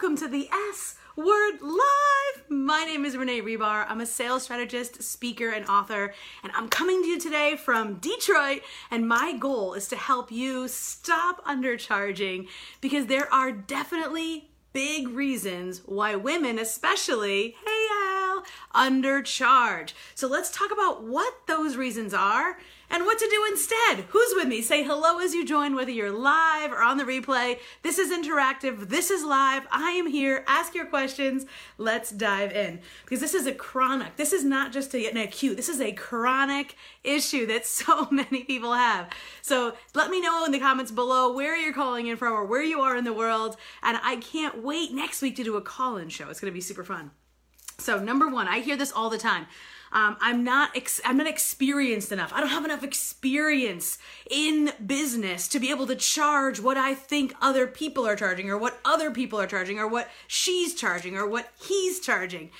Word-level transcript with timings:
welcome 0.00 0.16
to 0.16 0.28
the 0.28 0.48
S 0.70 0.94
Word 1.16 1.60
Live. 1.60 2.48
My 2.48 2.84
name 2.84 3.04
is 3.04 3.16
Renee 3.16 3.40
Hribar. 3.40 3.84
I'm 3.88 4.00
a 4.00 4.06
sales 4.06 4.44
strategist, 4.44 5.02
speaker, 5.02 5.48
and 5.48 5.66
author, 5.66 6.14
and 6.44 6.52
I'm 6.54 6.68
coming 6.68 7.02
to 7.02 7.08
you 7.08 7.18
today 7.18 7.56
from 7.56 7.94
Detroit. 7.94 8.62
And 8.92 9.08
my 9.08 9.36
goal 9.36 9.74
is 9.74 9.88
to 9.88 9.96
help 9.96 10.30
you 10.30 10.68
stop 10.68 11.44
undercharging 11.44 12.46
because 12.80 13.06
there 13.06 13.26
are 13.34 13.50
definitely 13.50 14.50
big 14.72 15.08
reasons 15.08 15.82
why 15.84 16.14
women, 16.14 16.60
especially, 16.60 17.56
hey 17.66 17.86
Al, 17.90 18.44
undercharge. 18.76 19.94
So 20.14 20.28
let's 20.28 20.52
talk 20.52 20.70
about 20.70 21.02
what 21.02 21.34
those 21.48 21.76
reasons 21.76 22.14
are 22.14 22.58
and 22.90 23.04
what 23.04 23.18
to 23.18 23.28
do 23.30 23.44
instead. 23.50 24.06
Who's 24.08 24.32
with 24.34 24.48
me? 24.48 24.62
Say 24.62 24.82
hello 24.82 25.18
as 25.18 25.34
you 25.34 25.44
join, 25.44 25.74
whether 25.74 25.90
you're 25.90 26.10
live 26.10 26.72
or 26.72 26.82
on 26.82 26.96
the 26.96 27.04
replay. 27.04 27.58
This 27.82 27.98
is 27.98 28.10
interactive. 28.10 28.88
This 28.88 29.10
is 29.10 29.24
live. 29.24 29.66
I 29.70 29.92
am 29.92 30.06
here. 30.06 30.44
Ask 30.46 30.74
your 30.74 30.86
questions. 30.86 31.44
Let's 31.76 32.10
dive 32.10 32.52
in 32.52 32.80
because 33.04 33.20
this 33.20 33.34
is 33.34 33.46
a 33.46 33.52
chronic. 33.52 34.16
This 34.16 34.32
is 34.32 34.44
not 34.44 34.72
just 34.72 34.94
a, 34.94 35.08
an 35.08 35.16
acute. 35.16 35.56
This 35.56 35.68
is 35.68 35.80
a 35.80 35.92
chronic 35.92 36.76
issue 37.04 37.46
that 37.46 37.66
so 37.78 38.08
many 38.10 38.44
people 38.44 38.74
have. 38.74 39.10
So 39.42 39.74
let 39.94 40.10
me 40.10 40.20
know 40.20 40.44
in 40.44 40.52
the 40.52 40.58
comments 40.58 40.90
below 40.90 41.32
where 41.32 41.56
you're 41.56 41.72
calling 41.72 42.06
in 42.06 42.16
from 42.16 42.32
or 42.32 42.44
where 42.44 42.62
you 42.62 42.80
are 42.80 42.96
in 42.96 43.04
the 43.04 43.12
world. 43.12 43.56
And 43.82 43.98
I 44.02 44.16
can't 44.16 44.62
wait 44.62 44.92
next 44.92 45.22
week 45.22 45.36
to 45.36 45.44
do 45.44 45.56
a 45.56 45.60
call-in 45.62 46.08
show. 46.08 46.28
It's 46.30 46.40
going 46.40 46.52
to 46.52 46.54
be 46.54 46.60
super 46.60 46.84
fun. 46.84 47.10
So 47.78 47.98
number 47.98 48.28
one, 48.28 48.48
I 48.48 48.60
hear 48.60 48.76
this 48.76 48.92
all 48.92 49.08
the 49.08 49.18
time. 49.18 49.46
Um, 49.92 50.16
I'm 50.20 50.44
not 50.44 50.76
ex- 50.76 51.00
I'm 51.04 51.16
not 51.16 51.26
experienced 51.26 52.12
enough. 52.12 52.32
I 52.32 52.40
don't 52.40 52.50
have 52.50 52.64
enough 52.64 52.84
experience 52.84 53.98
in 54.30 54.72
business 54.84 55.48
to 55.48 55.60
be 55.60 55.70
able 55.70 55.86
to 55.86 55.96
charge 55.96 56.60
what 56.60 56.76
I 56.76 56.94
think 56.94 57.34
other 57.40 57.66
people 57.66 58.06
are 58.06 58.16
charging, 58.16 58.50
or 58.50 58.58
what 58.58 58.78
other 58.84 59.10
people 59.10 59.40
are 59.40 59.46
charging, 59.46 59.78
or 59.78 59.88
what 59.88 60.08
she's 60.26 60.74
charging, 60.74 61.16
or 61.16 61.26
what 61.26 61.50
he's 61.60 62.00
charging. 62.00 62.50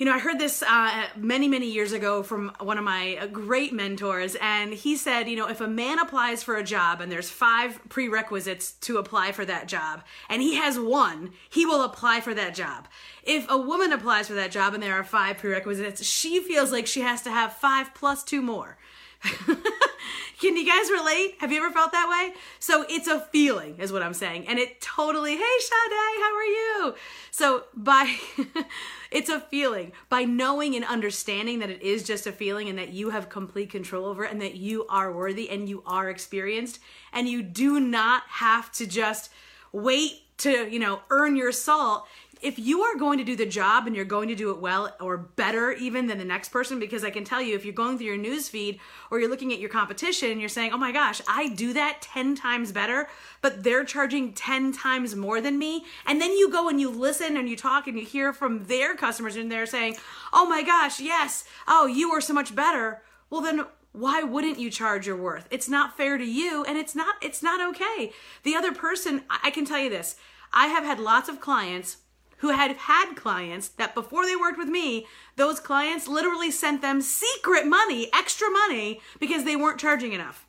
You 0.00 0.06
know, 0.06 0.14
I 0.14 0.18
heard 0.18 0.38
this 0.38 0.62
uh, 0.62 1.08
many, 1.14 1.46
many 1.46 1.70
years 1.70 1.92
ago 1.92 2.22
from 2.22 2.52
one 2.58 2.78
of 2.78 2.84
my 2.84 3.18
uh, 3.20 3.26
great 3.26 3.74
mentors, 3.74 4.34
and 4.40 4.72
he 4.72 4.96
said, 4.96 5.28
you 5.28 5.36
know, 5.36 5.46
if 5.46 5.60
a 5.60 5.68
man 5.68 5.98
applies 5.98 6.42
for 6.42 6.56
a 6.56 6.62
job 6.62 7.02
and 7.02 7.12
there's 7.12 7.28
five 7.28 7.78
prerequisites 7.90 8.72
to 8.80 8.96
apply 8.96 9.32
for 9.32 9.44
that 9.44 9.68
job, 9.68 10.02
and 10.30 10.40
he 10.40 10.54
has 10.54 10.78
one, 10.78 11.32
he 11.50 11.66
will 11.66 11.82
apply 11.82 12.22
for 12.22 12.32
that 12.32 12.54
job. 12.54 12.88
If 13.24 13.44
a 13.50 13.58
woman 13.58 13.92
applies 13.92 14.26
for 14.26 14.32
that 14.36 14.52
job 14.52 14.72
and 14.72 14.82
there 14.82 14.94
are 14.94 15.04
five 15.04 15.36
prerequisites, 15.36 16.02
she 16.02 16.40
feels 16.40 16.72
like 16.72 16.86
she 16.86 17.02
has 17.02 17.20
to 17.24 17.30
have 17.30 17.52
five 17.52 17.92
plus 17.92 18.24
two 18.24 18.40
more. 18.40 18.78
Can 20.40 20.56
you 20.56 20.66
guys 20.66 20.90
relate? 20.90 21.34
Have 21.38 21.52
you 21.52 21.62
ever 21.62 21.70
felt 21.70 21.92
that 21.92 22.08
way? 22.08 22.34
So 22.58 22.86
it's 22.88 23.06
a 23.06 23.20
feeling, 23.20 23.76
is 23.78 23.92
what 23.92 24.02
I'm 24.02 24.14
saying. 24.14 24.46
And 24.48 24.58
it 24.58 24.80
totally, 24.80 25.36
hey, 25.36 25.58
Sade, 25.58 25.92
how 25.92 26.34
are 26.34 26.44
you? 26.44 26.94
So 27.30 27.64
by, 27.74 28.16
it's 29.10 29.28
a 29.28 29.40
feeling. 29.40 29.92
By 30.08 30.24
knowing 30.24 30.74
and 30.76 30.84
understanding 30.86 31.58
that 31.58 31.68
it 31.68 31.82
is 31.82 32.02
just 32.04 32.26
a 32.26 32.32
feeling 32.32 32.70
and 32.70 32.78
that 32.78 32.88
you 32.88 33.10
have 33.10 33.28
complete 33.28 33.70
control 33.70 34.06
over 34.06 34.24
it 34.24 34.32
and 34.32 34.40
that 34.40 34.54
you 34.54 34.86
are 34.88 35.12
worthy 35.12 35.50
and 35.50 35.68
you 35.68 35.82
are 35.84 36.08
experienced 36.08 36.80
and 37.12 37.28
you 37.28 37.42
do 37.42 37.78
not 37.78 38.22
have 38.28 38.72
to 38.72 38.86
just 38.86 39.30
wait 39.72 40.22
to, 40.38 40.70
you 40.70 40.78
know, 40.78 41.00
earn 41.10 41.36
your 41.36 41.52
salt 41.52 42.06
if 42.42 42.58
you 42.58 42.82
are 42.82 42.96
going 42.96 43.18
to 43.18 43.24
do 43.24 43.36
the 43.36 43.46
job 43.46 43.86
and 43.86 43.94
you're 43.94 44.04
going 44.04 44.28
to 44.28 44.34
do 44.34 44.50
it 44.50 44.58
well 44.58 44.94
or 45.00 45.18
better 45.18 45.72
even 45.72 46.06
than 46.06 46.18
the 46.18 46.24
next 46.24 46.50
person, 46.50 46.78
because 46.78 47.04
I 47.04 47.10
can 47.10 47.24
tell 47.24 47.42
you 47.42 47.54
if 47.54 47.64
you're 47.64 47.74
going 47.74 47.98
through 47.98 48.06
your 48.06 48.16
news 48.16 48.48
feed 48.48 48.80
or 49.10 49.20
you're 49.20 49.28
looking 49.28 49.52
at 49.52 49.58
your 49.58 49.68
competition 49.68 50.30
and 50.30 50.40
you're 50.40 50.48
saying, 50.48 50.72
oh 50.72 50.78
my 50.78 50.92
gosh, 50.92 51.20
I 51.28 51.48
do 51.48 51.72
that 51.74 52.00
10 52.00 52.34
times 52.34 52.72
better, 52.72 53.08
but 53.42 53.62
they're 53.62 53.84
charging 53.84 54.32
10 54.32 54.72
times 54.72 55.14
more 55.14 55.40
than 55.40 55.58
me. 55.58 55.84
And 56.06 56.20
then 56.20 56.32
you 56.32 56.50
go 56.50 56.68
and 56.68 56.80
you 56.80 56.90
listen 56.90 57.36
and 57.36 57.48
you 57.48 57.56
talk 57.56 57.86
and 57.86 57.98
you 57.98 58.04
hear 58.04 58.32
from 58.32 58.64
their 58.64 58.94
customers 58.94 59.36
and 59.36 59.50
they're 59.50 59.66
saying, 59.66 59.96
oh 60.32 60.48
my 60.48 60.62
gosh, 60.62 61.00
yes, 61.00 61.44
oh, 61.68 61.86
you 61.86 62.10
are 62.10 62.20
so 62.20 62.32
much 62.32 62.54
better. 62.54 63.02
Well, 63.28 63.40
then 63.40 63.64
why 63.92 64.22
wouldn't 64.22 64.58
you 64.58 64.70
charge 64.70 65.06
your 65.06 65.16
worth? 65.16 65.48
It's 65.50 65.68
not 65.68 65.96
fair 65.96 66.16
to 66.16 66.24
you 66.24 66.64
and 66.64 66.78
it's 66.78 66.94
not 66.94 67.16
it's 67.20 67.42
not 67.42 67.60
okay. 67.70 68.12
The 68.44 68.54
other 68.54 68.72
person, 68.72 69.22
I 69.28 69.50
can 69.50 69.64
tell 69.64 69.80
you 69.80 69.90
this. 69.90 70.16
I 70.52 70.66
have 70.66 70.84
had 70.84 70.98
lots 70.98 71.28
of 71.28 71.40
clients 71.40 71.98
who 72.40 72.50
had 72.50 72.76
had 72.76 73.14
clients 73.14 73.68
that 73.68 73.94
before 73.94 74.26
they 74.26 74.36
worked 74.36 74.58
with 74.58 74.68
me, 74.68 75.06
those 75.36 75.60
clients 75.60 76.08
literally 76.08 76.50
sent 76.50 76.82
them 76.82 77.00
secret 77.00 77.66
money, 77.66 78.10
extra 78.14 78.50
money, 78.50 79.00
because 79.18 79.44
they 79.44 79.56
weren't 79.56 79.80
charging 79.80 80.12
enough. 80.12 80.46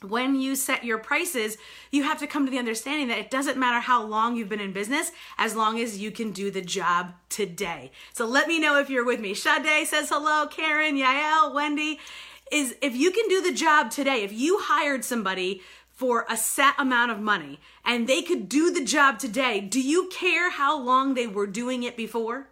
When 0.00 0.36
you 0.40 0.54
set 0.54 0.84
your 0.84 0.98
prices, 0.98 1.58
you 1.90 2.04
have 2.04 2.18
to 2.20 2.26
come 2.26 2.46
to 2.46 2.50
the 2.50 2.58
understanding 2.58 3.08
that 3.08 3.18
it 3.18 3.30
doesn't 3.30 3.58
matter 3.58 3.80
how 3.80 4.02
long 4.02 4.36
you've 4.36 4.48
been 4.48 4.60
in 4.60 4.72
business 4.72 5.10
as 5.36 5.56
long 5.56 5.80
as 5.80 5.98
you 5.98 6.10
can 6.10 6.30
do 6.30 6.50
the 6.50 6.62
job 6.62 7.12
today. 7.28 7.90
So 8.14 8.24
let 8.24 8.46
me 8.46 8.60
know 8.60 8.78
if 8.78 8.88
you're 8.88 9.04
with 9.04 9.20
me. 9.20 9.34
Sade 9.34 9.86
says 9.86 10.08
hello, 10.08 10.46
Karen, 10.46 10.96
Yael, 10.96 11.52
Wendy. 11.52 11.98
Is 12.50 12.76
if 12.80 12.96
you 12.96 13.10
can 13.10 13.28
do 13.28 13.42
the 13.42 13.52
job 13.52 13.90
today, 13.90 14.22
if 14.22 14.32
you 14.32 14.58
hired 14.62 15.04
somebody 15.04 15.60
for 15.98 16.24
a 16.30 16.36
set 16.36 16.74
amount 16.78 17.10
of 17.10 17.18
money 17.18 17.58
and 17.84 18.06
they 18.06 18.22
could 18.22 18.48
do 18.48 18.70
the 18.70 18.84
job 18.84 19.18
today, 19.18 19.60
do 19.60 19.80
you 19.80 20.08
care 20.12 20.48
how 20.48 20.80
long 20.80 21.14
they 21.14 21.26
were 21.26 21.46
doing 21.48 21.82
it 21.82 21.96
before? 21.96 22.50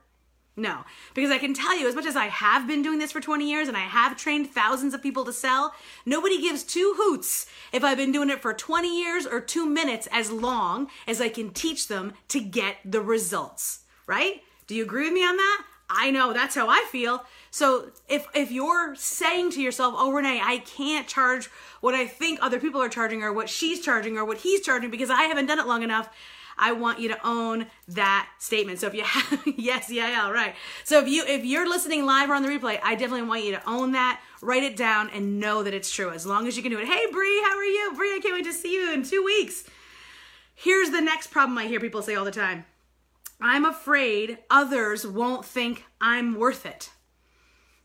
No, 0.57 0.81
because 1.15 1.31
I 1.31 1.39
can 1.39 1.55
tell 1.55 1.79
you, 1.79 1.87
as 1.87 1.95
much 1.95 2.07
as 2.07 2.17
I 2.17 2.25
have 2.25 2.67
been 2.67 2.83
doing 2.83 2.99
this 2.99 3.13
for 3.13 3.21
20 3.21 3.49
years 3.49 3.69
and 3.69 3.77
I 3.77 3.81
have 3.81 4.17
trained 4.17 4.51
thousands 4.51 4.95
of 4.95 5.03
people 5.03 5.25
to 5.27 5.33
sell, 5.33 5.75
nobody 6.05 6.41
gives 6.41 6.65
two 6.65 6.95
hoots 6.97 7.47
if 7.73 7.85
I've 7.85 7.99
been 7.99 8.11
doing 8.11 8.31
it 8.31 8.43
for 8.43 8.53
20 8.53 9.01
years 9.01 9.27
or 9.27 9.41
two 9.41 9.65
minutes 9.65 10.09
as 10.11 10.33
long 10.33 10.89
as 11.07 11.21
I 11.21 11.29
can 11.29 11.51
teach 11.51 11.87
them 11.87 12.15
to 12.29 12.41
get 12.41 12.79
the 12.85 13.01
results, 13.01 13.85
right? 14.09 14.43
Do 14.67 14.75
you 14.75 14.83
agree 14.83 15.05
with 15.05 15.13
me 15.13 15.25
on 15.25 15.37
that? 15.37 15.63
I 15.89 16.11
know 16.11 16.33
that's 16.33 16.55
how 16.55 16.69
I 16.69 16.85
feel. 16.91 17.25
So 17.51 17.91
if 18.09 18.27
if 18.35 18.51
you're 18.51 18.95
saying 18.97 19.51
to 19.53 19.63
yourself, 19.63 19.95
"Oh, 19.97 20.11
Renee, 20.11 20.41
I 20.43 20.59
can't 20.59 21.07
charge 21.07 21.49
what 21.81 21.95
I 21.95 22.07
think 22.07 22.39
other 22.43 22.59
people 22.59 22.83
are 22.83 22.89
charging 22.89 23.23
or 23.23 23.33
what 23.33 23.49
she's 23.49 23.81
charging 23.81 24.17
or 24.17 24.25
what 24.25 24.39
he's 24.39 24.61
charging 24.61 24.91
because 24.91 25.11
I 25.11 25.23
haven't 25.23 25.47
done 25.47 25.59
it 25.59 25.67
long 25.67 25.83
enough," 25.83 26.09
I 26.59 26.73
want 26.73 27.01
you 27.01 27.09
to 27.09 27.27
own 27.27 27.67
that 27.89 28.29
statement. 28.39 28.79
So 28.81 28.87
if 28.87 28.95
you 28.95 29.03
have 29.05 29.43
yes, 29.57 29.91
yeah, 29.91 30.09
yeah, 30.09 30.31
right. 30.31 30.55
So 30.85 31.01
if 31.01 31.09
you 31.09 31.25
if 31.27 31.45
you're 31.45 31.69
listening 31.69 32.05
live 32.05 32.31
or 32.31 32.35
on 32.35 32.43
the 32.43 32.49
replay, 32.49 32.79
I 32.83 32.95
definitely 32.95 33.29
want 33.29 33.45
you 33.45 33.53
to 33.53 33.63
own 33.69 33.93
that, 33.93 34.21
write 34.43 34.63
it 34.63 34.77
down, 34.77 35.11
and 35.11 35.39
know 35.39 35.63
that 35.63 35.75
it's 35.75 35.91
true. 35.91 36.11
As 36.11 36.27
long 36.27 36.47
as 36.47 36.57
you 36.57 36.63
can 36.63 36.73
do 36.73 36.79
it. 36.79 36.87
Hey, 36.87 37.07
Bree, 37.13 37.43
how 37.43 37.57
are 37.57 37.65
you? 37.65 37.93
Bree, 37.95 38.15
I 38.15 38.21
can't 38.21 38.35
wait 38.35 38.45
to 38.45 38.53
see 38.53 38.75
you 38.75 38.93
in 38.93 39.03
two 39.03 39.23
weeks. 39.23 39.65
Here's 40.55 40.91
the 40.91 41.03
next 41.03 41.29
problem 41.29 41.59
I 41.59 41.67
hear 41.67 41.81
people 41.81 42.03
say 42.03 42.15
all 42.15 42.25
the 42.25 42.31
time. 42.31 42.65
I'm 43.41 43.65
afraid 43.65 44.39
others 44.51 45.07
won't 45.07 45.45
think 45.45 45.85
I'm 46.01 46.39
worth 46.39 46.65
it. 46.67 46.91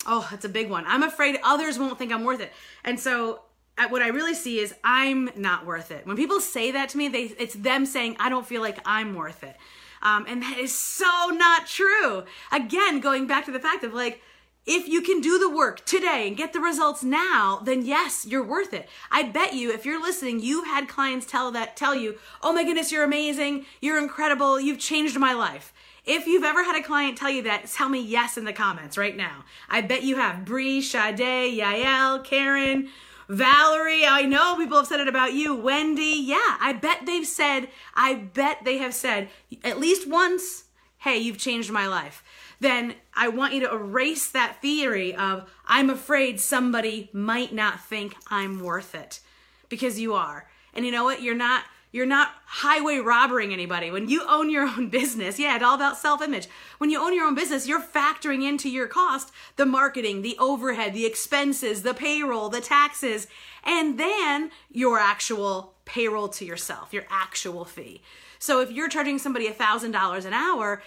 Oh, 0.05 0.27
that's 0.31 0.45
a 0.45 0.49
big 0.49 0.69
one. 0.69 0.85
I'm 0.87 1.03
afraid 1.03 1.39
others 1.43 1.77
won't 1.77 1.99
think 1.99 2.11
I'm 2.11 2.23
worth 2.23 2.39
it. 2.39 2.51
And 2.83 2.99
so 2.99 3.41
what 3.89 4.01
I 4.01 4.07
really 4.07 4.33
see 4.33 4.59
is 4.59 4.73
I'm 4.83 5.29
not 5.35 5.65
worth 5.65 5.91
it. 5.91 6.05
When 6.05 6.17
people 6.17 6.39
say 6.39 6.71
that 6.71 6.89
to 6.89 6.97
me, 6.97 7.07
they 7.07 7.23
it's 7.37 7.55
them 7.55 7.85
saying 7.85 8.17
I 8.19 8.29
don't 8.29 8.45
feel 8.45 8.61
like 8.61 8.79
I'm 8.85 9.15
worth 9.15 9.43
it. 9.43 9.55
Um, 10.01 10.25
and 10.27 10.41
that 10.41 10.57
is 10.57 10.73
so 10.73 11.29
not 11.31 11.67
true. 11.67 12.23
Again, 12.51 12.99
going 12.99 13.27
back 13.27 13.45
to 13.45 13.51
the 13.51 13.59
fact 13.59 13.83
of 13.83 13.93
like, 13.93 14.21
if 14.65 14.87
you 14.87 15.01
can 15.01 15.21
do 15.21 15.39
the 15.39 15.49
work 15.49 15.85
today 15.85 16.27
and 16.27 16.37
get 16.37 16.53
the 16.53 16.59
results 16.59 17.03
now, 17.03 17.61
then 17.63 17.83
yes, 17.83 18.25
you're 18.27 18.45
worth 18.45 18.73
it. 18.73 18.87
I 19.09 19.23
bet 19.23 19.53
you 19.53 19.71
if 19.71 19.85
you're 19.85 20.01
listening, 20.01 20.39
you've 20.39 20.67
had 20.67 20.87
clients 20.87 21.25
tell 21.25 21.51
that 21.51 21.75
tell 21.75 21.95
you, 21.95 22.17
"Oh 22.43 22.53
my 22.53 22.63
goodness, 22.63 22.91
you're 22.91 23.03
amazing. 23.03 23.65
You're 23.81 23.97
incredible. 23.97 24.59
You've 24.59 24.79
changed 24.79 25.17
my 25.17 25.33
life." 25.33 25.73
If 26.05 26.25
you've 26.25 26.43
ever 26.43 26.63
had 26.63 26.75
a 26.75 26.83
client 26.83 27.17
tell 27.17 27.29
you 27.29 27.43
that, 27.43 27.67
tell 27.67 27.89
me 27.89 28.01
yes 28.01 28.37
in 28.37 28.45
the 28.45 28.53
comments 28.53 28.97
right 28.97 29.15
now. 29.15 29.45
I 29.69 29.81
bet 29.81 30.03
you 30.03 30.15
have. 30.15 30.45
Bree, 30.45 30.81
Sade, 30.81 31.59
Yael, 31.59 32.23
Karen, 32.23 32.89
Valerie, 33.29 34.05
I 34.05 34.23
know 34.23 34.55
people 34.57 34.77
have 34.77 34.87
said 34.87 34.99
it 34.99 35.07
about 35.07 35.33
you. 35.33 35.55
Wendy, 35.55 36.21
yeah, 36.25 36.57
I 36.59 36.73
bet 36.73 37.05
they've 37.05 37.25
said, 37.25 37.69
I 37.93 38.15
bet 38.15 38.65
they 38.65 38.79
have 38.79 38.95
said 38.95 39.29
at 39.63 39.79
least 39.79 40.07
once, 40.07 40.65
hey, 40.97 41.17
you've 41.19 41.37
changed 41.37 41.71
my 41.71 41.87
life 41.87 42.23
then 42.61 42.93
I 43.13 43.27
want 43.27 43.53
you 43.53 43.61
to 43.61 43.73
erase 43.73 44.29
that 44.29 44.61
theory 44.61 45.13
of 45.13 45.49
I'm 45.65 45.89
afraid 45.89 46.39
somebody 46.39 47.09
might 47.11 47.53
not 47.53 47.83
think 47.83 48.15
I'm 48.27 48.63
worth 48.63 48.95
it 48.95 49.19
because 49.67 49.99
you 49.99 50.13
are. 50.13 50.47
And 50.73 50.85
you 50.85 50.91
know 50.91 51.03
what? 51.03 51.21
You're 51.21 51.35
not 51.35 51.63
you're 51.91 52.05
not 52.05 52.29
highway 52.45 52.99
robbering 52.99 53.51
anybody. 53.51 53.91
When 53.91 54.07
you 54.07 54.23
own 54.25 54.49
your 54.49 54.63
own 54.65 54.89
business, 54.89 55.37
yeah, 55.37 55.55
it's 55.55 55.63
all 55.63 55.75
about 55.75 55.97
self-image. 55.97 56.47
When 56.77 56.89
you 56.89 57.01
own 57.01 57.13
your 57.13 57.25
own 57.25 57.35
business, 57.35 57.67
you're 57.67 57.81
factoring 57.81 58.47
into 58.47 58.69
your 58.69 58.87
cost 58.87 59.33
the 59.57 59.65
marketing, 59.65 60.21
the 60.21 60.37
overhead, 60.39 60.93
the 60.93 61.05
expenses, 61.05 61.83
the 61.83 61.93
payroll, 61.93 62.47
the 62.47 62.61
taxes, 62.61 63.27
and 63.65 63.99
then 63.99 64.51
your 64.71 64.99
actual 64.99 65.73
payroll 65.83 66.29
to 66.29 66.45
yourself, 66.45 66.93
your 66.93 67.05
actual 67.09 67.65
fee. 67.65 68.01
So 68.41 68.59
if 68.59 68.71
you're 68.71 68.89
charging 68.89 69.19
somebody 69.19 69.47
$1,000 69.47 70.25
an 70.25 70.33
hour, 70.33 70.81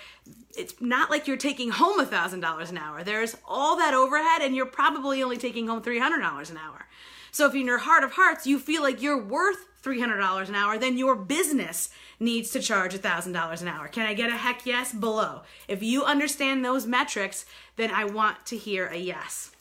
it's 0.59 0.75
not 0.81 1.09
like 1.09 1.29
you're 1.29 1.37
taking 1.37 1.71
home 1.71 2.05
$1,000 2.05 2.69
an 2.69 2.79
hour. 2.79 3.05
There's 3.05 3.37
all 3.47 3.77
that 3.77 3.95
overhead 3.95 4.43
and 4.43 4.57
you're 4.57 4.67
probably 4.67 5.23
only 5.23 5.37
taking 5.37 5.69
home 5.69 5.81
$300 5.81 6.51
an 6.51 6.57
hour. 6.57 6.87
So 7.31 7.47
if 7.47 7.55
in 7.55 7.67
your 7.67 7.79
heart 7.79 8.03
of 8.03 8.15
hearts 8.15 8.45
you 8.45 8.59
feel 8.59 8.83
like 8.83 9.01
you're 9.01 9.23
worth 9.23 9.69
$300 9.85 10.49
an 10.49 10.55
hour, 10.57 10.79
then 10.79 10.99
your 10.99 11.15
business 11.15 11.91
needs 12.19 12.51
to 12.51 12.61
charge 12.61 12.93
$1,000 12.93 13.63
an 13.63 13.69
hour. 13.69 13.87
Can 13.87 14.05
I 14.05 14.15
get 14.15 14.31
a 14.31 14.37
heck 14.37 14.67
yes 14.67 14.93
below? 14.93 15.43
If 15.69 15.81
you 15.81 16.05
understand 16.05 16.65
those 16.65 16.89
metrics, 16.89 17.47
then 17.77 17.93
I 17.93 18.05
want 18.05 18.47
to 18.47 18.57
hear 18.57 18.89
a 18.89 18.97
yes. 18.97 19.53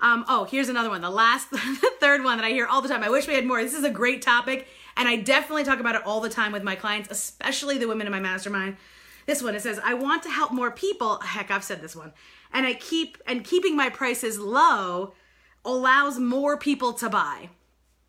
Um, 0.00 0.26
oh, 0.28 0.44
here's 0.44 0.68
another 0.68 0.90
one. 0.90 1.00
The 1.00 1.08
last, 1.08 1.50
the 1.50 1.90
third 1.98 2.24
one 2.24 2.36
that 2.36 2.44
I 2.44 2.50
hear 2.50 2.66
all 2.66 2.82
the 2.82 2.90
time. 2.90 3.02
I 3.02 3.08
wish 3.08 3.26
we 3.26 3.34
had 3.34 3.46
more. 3.46 3.62
This 3.62 3.72
is 3.72 3.84
a 3.84 3.90
great 3.90 4.20
topic, 4.20 4.68
and 4.96 5.08
I 5.08 5.16
definitely 5.16 5.64
talk 5.64 5.80
about 5.80 5.94
it 5.94 6.06
all 6.06 6.20
the 6.20 6.28
time 6.28 6.52
with 6.52 6.62
my 6.62 6.74
clients, 6.74 7.10
especially 7.10 7.78
the 7.78 7.88
women 7.88 8.06
in 8.06 8.12
my 8.12 8.20
mastermind. 8.20 8.76
This 9.26 9.42
one, 9.42 9.54
it 9.54 9.62
says, 9.62 9.80
I 9.82 9.94
want 9.94 10.22
to 10.24 10.30
help 10.30 10.52
more 10.52 10.70
people. 10.70 11.18
Heck, 11.20 11.50
I've 11.50 11.64
said 11.64 11.80
this 11.80 11.96
one. 11.96 12.12
And 12.52 12.66
I 12.66 12.74
keep, 12.74 13.18
and 13.26 13.44
keeping 13.44 13.76
my 13.76 13.88
prices 13.88 14.38
low 14.38 15.14
allows 15.64 16.18
more 16.18 16.56
people 16.56 16.92
to 16.94 17.08
buy. 17.08 17.48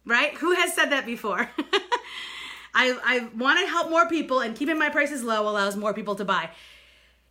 Right? 0.05 0.33
Who 0.35 0.51
has 0.51 0.73
said 0.73 0.91
that 0.91 1.05
before? 1.05 1.49
I, 2.75 2.97
I 3.03 3.27
want 3.35 3.59
to 3.59 3.67
help 3.67 3.89
more 3.89 4.07
people, 4.07 4.41
and 4.41 4.55
keeping 4.55 4.77
my 4.77 4.89
prices 4.89 5.23
low 5.23 5.47
allows 5.47 5.77
more 5.77 5.93
people 5.93 6.15
to 6.15 6.25
buy. 6.25 6.49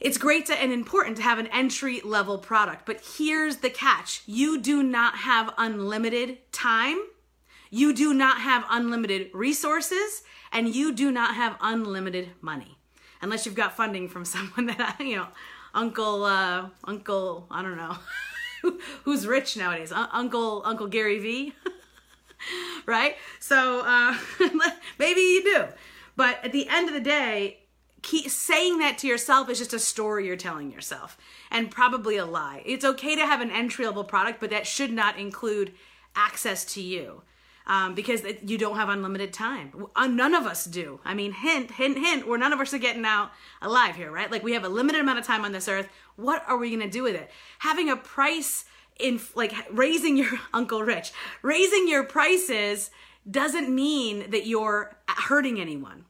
It's 0.00 0.18
great 0.18 0.46
to, 0.46 0.54
and 0.54 0.72
important 0.72 1.18
to 1.18 1.22
have 1.22 1.38
an 1.38 1.46
entry 1.48 2.00
level 2.02 2.38
product, 2.38 2.86
but 2.86 3.02
here's 3.16 3.58
the 3.58 3.70
catch 3.70 4.22
you 4.26 4.58
do 4.58 4.82
not 4.82 5.16
have 5.18 5.54
unlimited 5.56 6.38
time, 6.50 6.98
you 7.74 7.92
do 7.92 8.14
not 8.14 8.40
have 8.40 8.64
unlimited 8.70 9.30
resources, 9.34 10.22
and 10.52 10.72
you 10.72 10.92
do 10.92 11.10
not 11.10 11.34
have 11.34 11.56
unlimited 11.60 12.30
money. 12.40 12.78
Unless 13.20 13.46
you've 13.46 13.56
got 13.56 13.76
funding 13.76 14.08
from 14.08 14.24
someone 14.34 14.66
that, 14.66 14.96
you 15.00 15.16
know, 15.16 15.26
Uncle, 15.74 16.22
uh, 16.22 16.68
Uncle, 16.84 17.48
I 17.50 17.62
don't 17.62 17.76
know, 17.76 17.96
who's 19.02 19.26
rich 19.26 19.56
nowadays? 19.56 19.90
Uh, 19.90 20.06
Uncle, 20.12 20.62
Uncle 20.64 20.86
Gary 20.86 21.18
V. 21.18 21.52
right? 22.86 23.16
So 23.40 23.82
uh, 23.84 24.16
maybe 25.00 25.20
you 25.20 25.42
do. 25.42 25.64
But 26.14 26.44
at 26.44 26.52
the 26.52 26.68
end 26.68 26.86
of 26.86 26.94
the 26.94 27.00
day, 27.00 27.58
keep 28.02 28.30
saying 28.30 28.78
that 28.78 28.98
to 28.98 29.08
yourself 29.08 29.50
is 29.50 29.58
just 29.58 29.74
a 29.74 29.80
story 29.80 30.28
you're 30.28 30.36
telling 30.36 30.70
yourself 30.70 31.18
and 31.50 31.72
probably 31.72 32.18
a 32.18 32.24
lie. 32.24 32.62
It's 32.64 32.84
okay 32.84 33.16
to 33.16 33.26
have 33.26 33.40
an 33.40 33.50
entry 33.50 33.84
level 33.84 34.04
product, 34.04 34.38
but 34.38 34.50
that 34.50 34.64
should 34.64 34.92
not 34.92 35.18
include 35.18 35.72
access 36.14 36.64
to 36.66 36.80
you. 36.80 37.22
Um, 37.66 37.94
because 37.94 38.22
you 38.44 38.58
don't 38.58 38.76
have 38.76 38.90
unlimited 38.90 39.32
time. 39.32 39.86
Uh, 39.96 40.06
none 40.06 40.34
of 40.34 40.44
us 40.44 40.66
do. 40.66 41.00
I 41.02 41.14
mean, 41.14 41.32
hint, 41.32 41.70
hint, 41.70 41.96
hint, 41.96 42.28
we're 42.28 42.36
none 42.36 42.52
of 42.52 42.60
us 42.60 42.74
are 42.74 42.78
getting 42.78 43.06
out 43.06 43.30
alive 43.62 43.96
here, 43.96 44.12
right? 44.12 44.30
Like 44.30 44.42
we 44.42 44.52
have 44.52 44.64
a 44.64 44.68
limited 44.68 45.00
amount 45.00 45.18
of 45.18 45.24
time 45.24 45.46
on 45.46 45.52
this 45.52 45.66
earth. 45.66 45.88
What 46.16 46.44
are 46.46 46.58
we 46.58 46.70
gonna 46.70 46.90
do 46.90 47.04
with 47.04 47.14
it? 47.14 47.30
Having 47.60 47.88
a 47.88 47.96
price 47.96 48.66
in, 49.00 49.18
like 49.34 49.54
raising 49.70 50.18
your, 50.18 50.32
Uncle 50.52 50.82
Rich, 50.82 51.12
raising 51.40 51.88
your 51.88 52.04
prices 52.04 52.90
doesn't 53.30 53.74
mean 53.74 54.30
that 54.30 54.46
you're 54.46 54.96
hurting 55.08 55.58
anyone. 55.58 56.04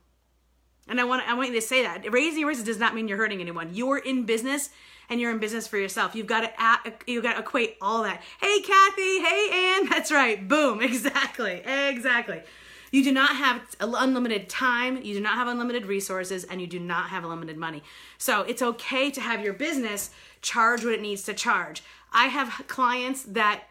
And 0.89 1.01
I 1.01 1.05
want 1.05 1.27
I 1.29 1.35
want 1.35 1.49
you 1.49 1.55
to 1.55 1.67
say 1.67 1.83
that 1.83 2.11
raising 2.13 2.41
your 2.41 2.49
prices 2.49 2.65
does 2.65 2.79
not 2.79 2.95
mean 2.95 3.09
you're 3.09 3.19
hurting 3.19 3.41
anyone. 3.41 3.71
You're 3.73 3.99
in 3.99 4.25
business 4.25 4.71
and 5.09 5.21
you're 5.21 5.31
in 5.31 5.39
business 5.39 5.67
for 5.67 5.79
yourself. 5.79 6.15
You've 6.15 6.27
got 6.27 6.41
to 6.41 6.93
you 7.07 7.23
got 7.23 7.35
to 7.35 7.41
equate 7.41 7.77
all 7.81 8.03
that. 8.03 8.23
Hey 8.41 8.61
Kathy, 8.61 9.21
hey 9.21 9.77
Ann, 9.77 9.87
that's 9.91 10.13
right. 10.13 10.47
Boom, 10.47 10.81
exactly, 10.83 11.63
exactly. 11.65 12.43
You 12.91 13.03
do 13.03 13.11
not 13.11 13.35
have 13.35 13.61
unlimited 13.81 14.49
time, 14.49 15.03
you 15.03 15.15
do 15.15 15.21
not 15.21 15.35
have 15.35 15.49
unlimited 15.49 15.87
resources, 15.87 16.45
and 16.45 16.61
you 16.61 16.69
do 16.69 16.79
not 16.79 17.09
have 17.09 17.25
unlimited 17.25 17.57
money. 17.57 17.83
So 18.19 18.43
it's 18.43 18.63
okay 18.63 19.11
to 19.11 19.21
have 19.21 19.43
your 19.43 19.53
business 19.53 20.11
charge 20.43 20.85
what 20.85 20.95
it 20.95 21.03
needs 21.03 21.25
to 21.25 21.35
charge. 21.35 21.83
I 22.13 22.27
have 22.27 22.63
clients 22.69 23.25
that 23.25 23.65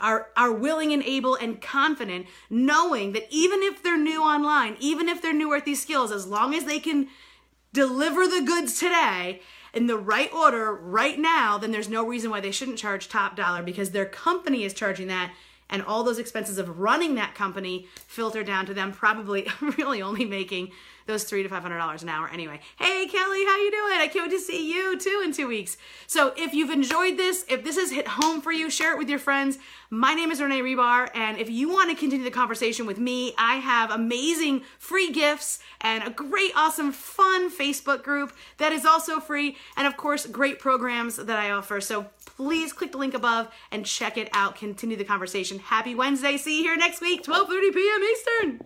are 0.00 0.28
are 0.36 0.52
willing 0.52 0.92
and 0.92 1.02
able 1.02 1.34
and 1.34 1.60
confident 1.60 2.26
knowing 2.48 3.12
that 3.12 3.26
even 3.30 3.62
if 3.62 3.82
they're 3.82 3.98
new 3.98 4.22
online 4.22 4.76
even 4.80 5.08
if 5.08 5.20
they're 5.20 5.32
new 5.32 5.52
at 5.54 5.64
these 5.64 5.82
skills 5.82 6.10
as 6.12 6.26
long 6.26 6.54
as 6.54 6.64
they 6.64 6.80
can 6.80 7.08
deliver 7.72 8.26
the 8.26 8.42
goods 8.42 8.78
today 8.78 9.40
in 9.72 9.86
the 9.86 9.98
right 9.98 10.32
order 10.32 10.74
right 10.74 11.18
now 11.18 11.58
then 11.58 11.70
there's 11.70 11.88
no 11.88 12.06
reason 12.06 12.30
why 12.30 12.40
they 12.40 12.50
shouldn't 12.50 12.78
charge 12.78 13.08
top 13.08 13.36
dollar 13.36 13.62
because 13.62 13.90
their 13.90 14.06
company 14.06 14.64
is 14.64 14.74
charging 14.74 15.06
that 15.06 15.32
and 15.70 15.82
all 15.84 16.02
those 16.02 16.18
expenses 16.18 16.58
of 16.58 16.80
running 16.80 17.14
that 17.14 17.34
company 17.34 17.86
filter 18.06 18.42
down 18.42 18.66
to 18.66 18.74
them 18.74 18.92
probably 18.92 19.46
really 19.78 20.02
only 20.02 20.24
making 20.24 20.70
those 21.10 21.24
three 21.24 21.42
to 21.42 21.48
five 21.48 21.62
hundred 21.62 21.78
dollars 21.78 22.02
an 22.02 22.08
hour 22.08 22.28
anyway. 22.28 22.60
Hey 22.78 23.06
Kelly, 23.06 23.44
how 23.44 23.56
you 23.56 23.70
doing? 23.70 23.98
I 23.98 24.08
can't 24.10 24.30
wait 24.30 24.38
to 24.38 24.42
see 24.42 24.72
you 24.72 24.96
too 24.98 25.22
in 25.24 25.32
two 25.32 25.48
weeks. 25.48 25.76
So 26.06 26.32
if 26.36 26.54
you've 26.54 26.70
enjoyed 26.70 27.16
this, 27.16 27.44
if 27.48 27.64
this 27.64 27.76
has 27.76 27.90
hit 27.90 28.06
home 28.06 28.40
for 28.40 28.52
you, 28.52 28.70
share 28.70 28.92
it 28.92 28.98
with 28.98 29.08
your 29.08 29.18
friends. 29.18 29.58
My 29.90 30.14
name 30.14 30.30
is 30.30 30.40
Renee 30.40 30.60
Hribar, 30.60 31.10
and 31.16 31.36
if 31.36 31.50
you 31.50 31.68
want 31.68 31.90
to 31.90 31.96
continue 31.96 32.24
the 32.24 32.30
conversation 32.30 32.86
with 32.86 32.98
me, 32.98 33.34
I 33.36 33.56
have 33.56 33.90
amazing 33.90 34.62
free 34.78 35.10
gifts 35.10 35.58
and 35.80 36.06
a 36.06 36.10
great, 36.10 36.52
awesome, 36.54 36.92
fun 36.92 37.50
Facebook 37.50 38.04
group 38.04 38.32
that 38.58 38.72
is 38.72 38.86
also 38.86 39.18
free, 39.18 39.56
and 39.76 39.88
of 39.88 39.96
course, 39.96 40.26
great 40.26 40.60
programs 40.60 41.16
that 41.16 41.40
I 41.40 41.50
offer. 41.50 41.80
So 41.80 42.06
please 42.24 42.72
click 42.72 42.92
the 42.92 42.98
link 42.98 43.14
above 43.14 43.48
and 43.72 43.84
check 43.84 44.16
it 44.16 44.28
out. 44.32 44.54
Continue 44.54 44.96
the 44.96 45.04
conversation. 45.04 45.58
Happy 45.58 45.96
Wednesday. 45.96 46.36
See 46.36 46.58
you 46.58 46.64
here 46.64 46.76
next 46.76 47.00
week, 47.00 47.24
12:30 47.24 47.74
p.m. 47.74 48.02
Eastern. 48.04 48.58